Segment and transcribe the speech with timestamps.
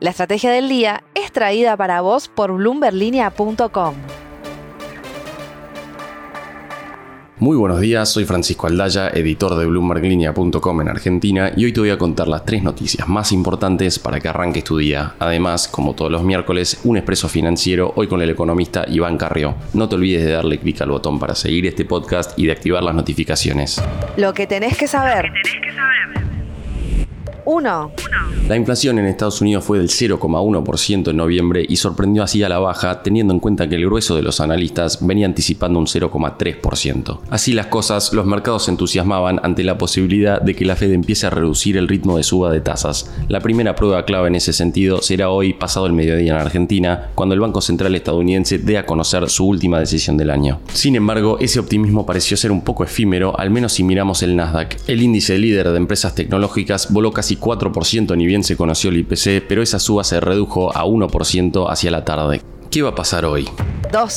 [0.00, 3.96] La estrategia del día es traída para vos por bloomberlinia.com.
[7.40, 11.90] Muy buenos días, soy Francisco Aldaya, editor de bloomberglinea.com en Argentina y hoy te voy
[11.90, 15.16] a contar las tres noticias más importantes para que arranques tu día.
[15.18, 19.56] Además, como todos los miércoles, un expreso financiero hoy con el economista Iván Carrió.
[19.74, 22.84] No te olvides de darle clic al botón para seguir este podcast y de activar
[22.84, 23.82] las notificaciones.
[24.16, 25.32] Lo que tenés que saber.
[27.44, 27.92] 1.
[28.48, 32.58] La inflación en Estados Unidos fue del 0,1% en noviembre y sorprendió así a la
[32.58, 37.20] baja, teniendo en cuenta que el grueso de los analistas venía anticipando un 0,3%.
[37.28, 41.26] Así las cosas, los mercados se entusiasmaban ante la posibilidad de que la Fed empiece
[41.26, 43.12] a reducir el ritmo de suba de tasas.
[43.28, 47.34] La primera prueba clave en ese sentido será hoy, pasado el mediodía en Argentina, cuando
[47.34, 50.60] el Banco Central estadounidense dé a conocer su última decisión del año.
[50.72, 54.76] Sin embargo, ese optimismo pareció ser un poco efímero, al menos si miramos el Nasdaq.
[54.86, 59.44] El índice líder de empresas tecnológicas voló casi 4%, ni bien se conoció el IPC,
[59.48, 62.40] pero esa suba se redujo a 1% hacia la tarde.
[62.70, 63.48] ¿Qué va a pasar hoy?
[63.92, 64.16] 2.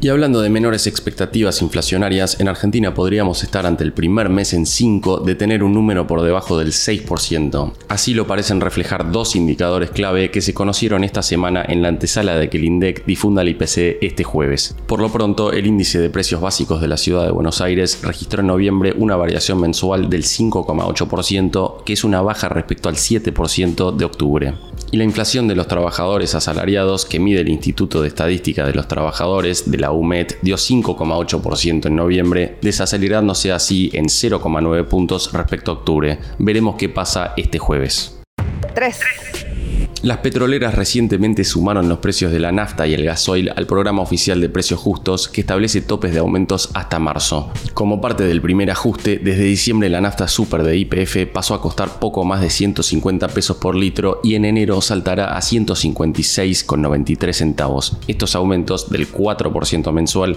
[0.00, 4.64] Y hablando de menores expectativas inflacionarias, en Argentina podríamos estar ante el primer mes en
[4.64, 7.72] 5 de tener un número por debajo del 6%.
[7.88, 12.36] Así lo parecen reflejar dos indicadores clave que se conocieron esta semana en la antesala
[12.36, 14.76] de que el INDEC difunda el IPC este jueves.
[14.86, 18.42] Por lo pronto, el índice de precios básicos de la ciudad de Buenos Aires registró
[18.42, 24.04] en noviembre una variación mensual del 5,8%, que es una baja respecto al 7% de
[24.04, 24.54] octubre
[24.90, 28.88] y la inflación de los trabajadores asalariados que mide el Instituto de Estadística de los
[28.88, 35.74] Trabajadores de la UMED dio 5,8% en noviembre, desacelerándose así en 0,9 puntos respecto a
[35.74, 36.18] octubre.
[36.38, 38.20] Veremos qué pasa este jueves.
[38.74, 39.00] 3.
[40.02, 44.40] Las petroleras recientemente sumaron los precios de la nafta y el gasoil al programa oficial
[44.40, 47.50] de precios justos que establece topes de aumentos hasta marzo.
[47.74, 51.98] Como parte del primer ajuste, desde diciembre la nafta super de IPF pasó a costar
[51.98, 57.96] poco más de 150 pesos por litro y en enero saltará a 156,93 centavos.
[58.06, 60.36] Estos aumentos del 4% mensual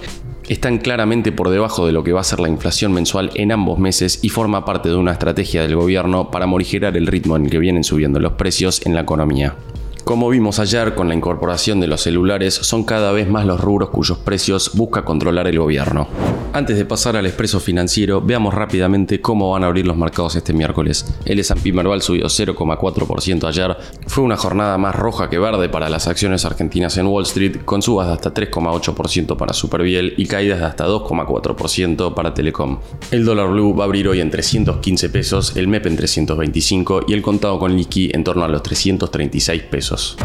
[0.54, 3.80] están claramente por debajo de lo que va a ser la inflación mensual en ambos
[3.80, 7.52] meses y forma parte de una estrategia del gobierno para morigerar el ritmo en el
[7.52, 9.56] que vienen subiendo los precios en la economía.
[10.04, 13.92] Como vimos ayer con la incorporación de los celulares, son cada vez más los rubros
[13.92, 16.10] cuyos precios busca controlar el gobierno.
[16.54, 20.52] Antes de pasar al expreso financiero, veamos rápidamente cómo van a abrir los mercados este
[20.52, 21.06] miércoles.
[21.24, 23.78] El S&P Merval subió 0,4% ayer.
[24.08, 27.82] Fue una jornada más roja que verde para las acciones argentinas en Wall Street, con
[27.82, 32.80] subas de hasta 3,8% para Superviel y caídas de hasta 2,4% para Telecom.
[33.12, 37.14] El dólar blue va a abrir hoy en 315 pesos, el MEP en 325 y
[37.14, 40.18] el contado con liqui en torno a los 336 pesos.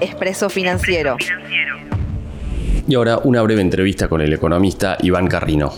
[0.00, 1.18] Expreso Financiero.
[2.86, 5.72] Y ahora una breve entrevista con el economista Iván Carrino.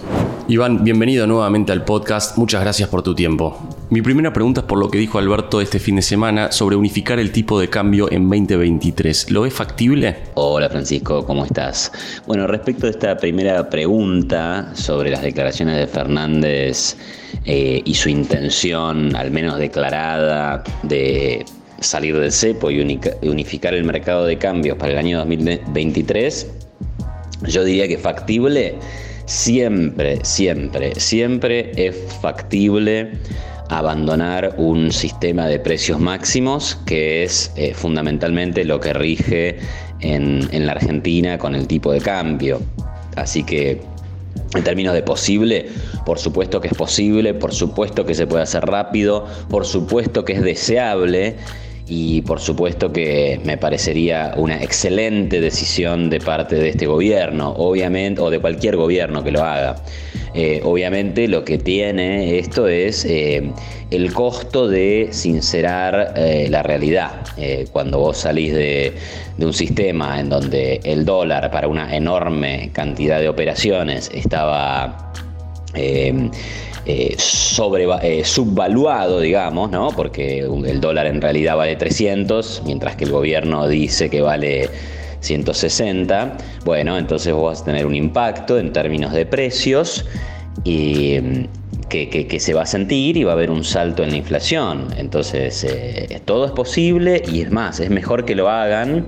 [0.48, 3.56] Iván, bienvenido nuevamente al podcast, muchas gracias por tu tiempo.
[3.90, 7.20] Mi primera pregunta es por lo que dijo Alberto este fin de semana sobre unificar
[7.20, 9.30] el tipo de cambio en 2023.
[9.30, 10.16] ¿Lo es factible?
[10.34, 11.92] Hola Francisco, ¿cómo estás?
[12.26, 16.96] Bueno, respecto a esta primera pregunta sobre las declaraciones de Fernández
[17.44, 21.44] eh, y su intención, al menos declarada, de
[21.78, 22.80] salir del cepo y
[23.22, 26.65] unificar el mercado de cambios para el año 2023,
[27.42, 28.74] yo diría que factible,
[29.26, 33.12] siempre, siempre, siempre es factible
[33.68, 39.58] abandonar un sistema de precios máximos que es eh, fundamentalmente lo que rige
[40.00, 42.60] en, en la Argentina con el tipo de cambio.
[43.16, 43.80] Así que
[44.54, 45.66] en términos de posible,
[46.04, 50.34] por supuesto que es posible, por supuesto que se puede hacer rápido, por supuesto que
[50.34, 51.36] es deseable
[51.88, 58.20] y por supuesto que me parecería una excelente decisión de parte de este gobierno, obviamente,
[58.20, 59.76] o de cualquier gobierno que lo haga.
[60.34, 63.52] Eh, obviamente lo que tiene esto es eh,
[63.90, 67.22] el costo de sincerar eh, la realidad.
[67.72, 68.92] cuando vos salís de,
[69.38, 75.12] un sistema en donde el dólar para una enorme cantidad de operaciones estaba
[77.18, 79.88] sobre, eh, subvaluado, digamos, ¿no?
[79.90, 84.70] porque el dólar en realidad vale 300, mientras que el gobierno dice que vale
[85.20, 86.36] 160.
[86.64, 90.04] Bueno, entonces vos vas a tener un impacto en términos de precios
[90.64, 91.44] y, mm,
[91.88, 94.88] que, se va a sentir y va a haber un salto en la inflación.
[94.96, 99.06] Entonces, eh, todo es posible y es más, es mejor que lo hagan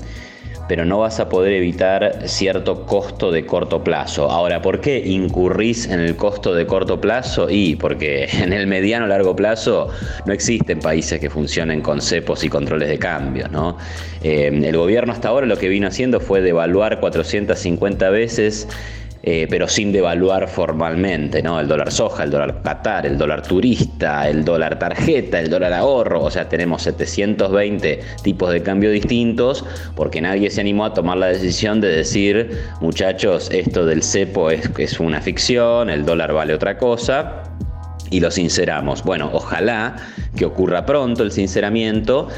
[0.69, 4.31] pero no vas a poder evitar cierto costo de corto plazo.
[4.31, 7.49] Ahora, ¿por qué incurrís en el costo de corto plazo?
[7.51, 9.89] Y porque en el mediano largo plazo
[10.27, 13.49] no existen países que funcionen con cepos y controles de cambio.
[13.49, 13.79] ¿no?
[14.23, 18.69] Eh, el gobierno hasta ahora lo que vino haciendo fue devaluar 450 veces
[19.23, 21.59] eh, pero sin devaluar formalmente, ¿no?
[21.61, 26.23] El dólar soja, el dólar Qatar, el dólar turista, el dólar tarjeta, el dólar ahorro,
[26.23, 29.65] o sea, tenemos 720 tipos de cambio distintos,
[29.97, 34.71] porque nadie se animó a tomar la decisión de decir, muchachos, esto del cepo es,
[34.79, 37.43] es una ficción, el dólar vale otra cosa
[38.11, 39.03] y lo sinceramos.
[39.03, 39.97] Bueno, ojalá
[40.37, 42.29] que ocurra pronto el sinceramiento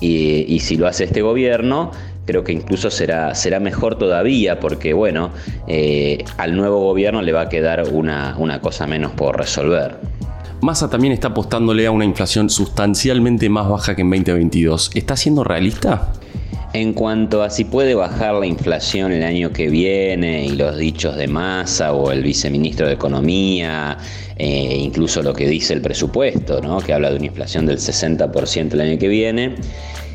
[0.00, 1.92] y, si lo hace este gobierno,
[2.30, 5.30] creo que incluso será, será mejor todavía porque, bueno,
[5.66, 9.96] eh, al nuevo gobierno le va a quedar una, una cosa menos por resolver.
[10.60, 14.92] Massa también está apostándole a una inflación sustancialmente más baja que en 2022.
[14.94, 16.12] ¿Está siendo realista?
[16.72, 21.16] En cuanto a si puede bajar la inflación el año que viene y los dichos
[21.16, 23.98] de Massa o el viceministro de Economía,
[24.36, 26.78] eh, incluso lo que dice el presupuesto, ¿no?
[26.78, 29.56] que habla de una inflación del 60% el año que viene,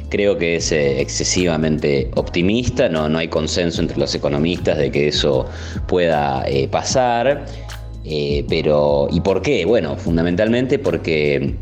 [0.09, 5.07] creo que es eh, excesivamente optimista, no, no hay consenso entre los economistas de que
[5.07, 5.45] eso
[5.87, 7.45] pueda eh, pasar.
[8.49, 9.65] pero, ¿y por qué?
[9.65, 11.55] Bueno, fundamentalmente porque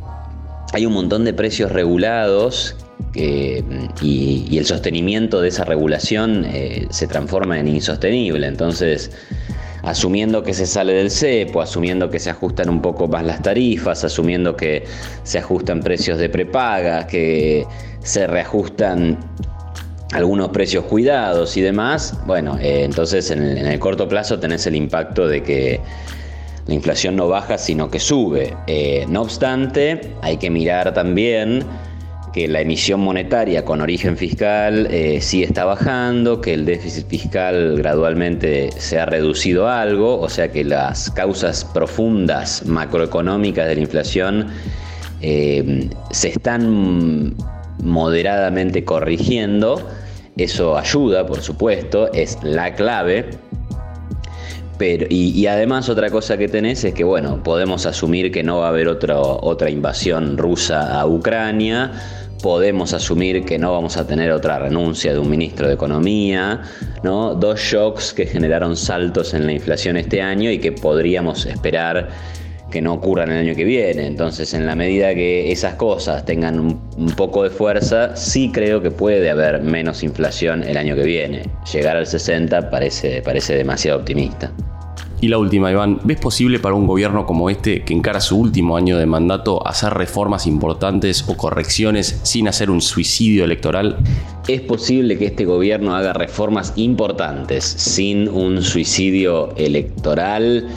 [0.73, 2.75] hay un montón de precios regulados
[3.15, 8.47] y, el sostenimiento de esa regulación eh, se transforma en insostenible.
[8.47, 9.11] Entonces,
[9.83, 14.03] asumiendo que se sale del cepo, asumiendo que se ajustan un poco más las tarifas,
[14.03, 14.85] asumiendo que
[15.23, 17.65] se ajustan precios de prepaga, que
[18.03, 19.17] se reajustan
[20.13, 25.27] algunos precios cuidados y demás, bueno, eh, entonces en el, corto plazo tenés el impacto
[25.27, 25.81] de que
[26.67, 28.55] la inflación no baja, sino que sube.
[28.67, 31.65] Eh, no obstante, hay que mirar también
[32.31, 37.77] que la emisión monetaria con origen fiscal eh, sí está bajando, que el déficit fiscal
[37.77, 44.47] gradualmente se ha reducido algo, o sea que las causas profundas macroeconómicas de la inflación
[45.21, 47.33] se están
[47.81, 49.89] moderadamente corrigiendo.
[50.37, 53.29] Eso ayuda, por supuesto, es la clave.
[54.77, 58.65] Pero, y, además otra cosa que tenés es que, bueno, podemos asumir que no va
[58.65, 61.91] a haber otra invasión rusa a Ucrania,
[62.41, 66.61] podemos asumir que no vamos a tener otra renuncia de un ministro de Economía,
[67.03, 67.35] ¿no?
[67.35, 72.09] Dos shocks que generaron saltos en la inflación este año y que podríamos esperar
[72.73, 74.07] que no ocurran el año que viene.
[74.07, 78.89] Entonces, en la medida que esas cosas tengan un, poco de fuerza, sí creo que
[78.89, 81.43] puede haber menos inflación el año que viene.
[81.71, 84.51] Llegar al 60 parece, parece demasiado optimista.
[85.21, 88.75] Y la última, Iván, ¿ves posible para un gobierno como este, que encara su último
[88.75, 93.97] año de mandato, hacer reformas importantes o correcciones sin hacer un suicidio electoral?
[94.47, 100.67] Es posible que este gobierno haga reformas importantes sin un suicidio electoral.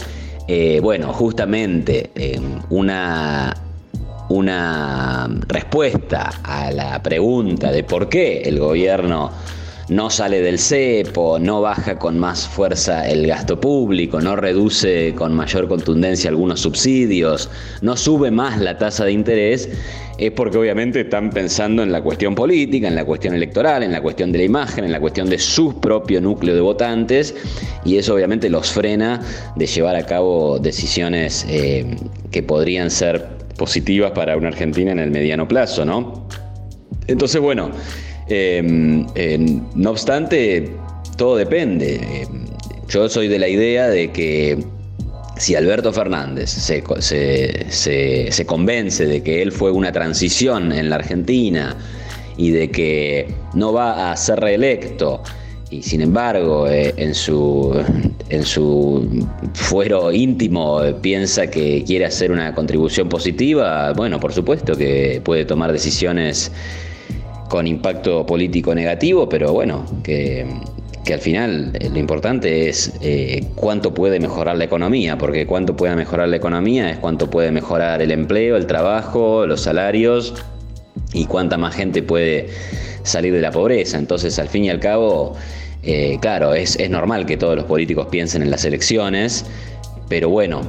[0.48, 2.40] Eh, bueno, justamente eh,
[2.70, 3.54] una
[4.28, 9.30] una respuesta a la pregunta de por qué el gobierno
[9.88, 15.32] no sale del cepo, no baja con más fuerza el gasto público, no reduce con
[15.32, 17.48] mayor contundencia algunos subsidios,
[17.82, 19.68] no sube más la tasa de interés,
[20.18, 24.00] es porque obviamente están pensando en la cuestión política, en la cuestión electoral, en la
[24.00, 27.34] cuestión de la imagen, en la cuestión de su propio núcleo de votantes,
[27.84, 29.20] y eso obviamente los frena
[29.54, 31.96] de llevar a cabo decisiones eh,
[32.30, 36.26] que podrían ser positivas para una Argentina en el mediano plazo, ¿no?
[37.06, 37.70] Entonces, bueno,
[38.28, 40.70] no obstante,
[41.16, 41.96] todo depende.
[41.96, 42.46] Em,
[42.88, 44.58] yo soy de la idea de que
[45.36, 46.82] si Alberto Fernández se,
[48.46, 51.76] convence de que él fue una transición en la Argentina
[52.36, 55.22] y de que no va a ser reelecto,
[55.68, 57.74] y sin embargo eh, en, su,
[58.28, 65.20] en su fuero íntimo piensa que quiere hacer una contribución positiva, bueno, por supuesto que
[65.24, 66.52] puede tomar decisiones
[67.48, 70.46] con impacto político negativo, pero bueno, que,
[71.12, 75.94] al final eh, lo importante es eh, cuánto puede mejorar la economía, porque cuánto puede
[75.94, 80.34] mejorar la economía es cuánto puede mejorar el empleo, el trabajo, los salarios
[81.12, 82.48] y cuánta más gente puede
[83.04, 83.98] salir de la pobreza.
[83.98, 85.34] Entonces, al fin y al cabo,
[85.84, 89.44] eh, claro, es, normal que todos los políticos piensen en las elecciones,
[90.08, 90.62] pero bueno,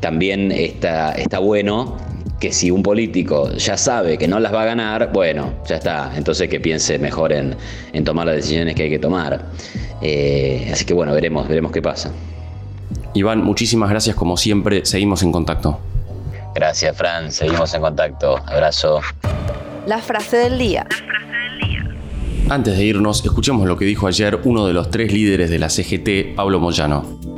[0.00, 1.96] también está, está bueno
[2.44, 6.12] que si un político ya sabe que no las va a ganar, bueno, ya está,
[6.14, 7.56] entonces que piense mejor en,
[8.04, 9.46] tomar las decisiones que hay que tomar.
[10.02, 12.12] Eh, así que bueno, veremos, veremos qué pasa.
[13.14, 15.80] Iván, muchísimas gracias como siempre, seguimos en contacto.
[16.54, 18.36] Gracias, Fran, seguimos en contacto.
[18.46, 19.00] Abrazo.
[19.86, 20.86] La frase del día.
[22.50, 25.70] Antes de irnos, escuchemos lo que dijo ayer uno de los tres líderes de la
[25.70, 27.33] CGT, Pablo Moyano.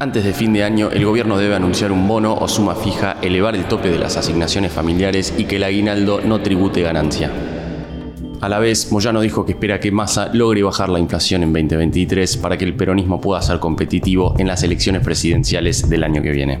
[0.00, 3.56] Antes de fin de año, el gobierno debe anunciar un bono o suma fija, elevar
[3.56, 7.32] el tope de las asignaciones familiares y que el aguinaldo no tribute ganancia.
[8.40, 12.36] A la vez, Moyano dijo que espera que Massa logre bajar la inflación en 2023
[12.36, 16.60] para que el peronismo pueda ser competitivo en las elecciones presidenciales del año que viene.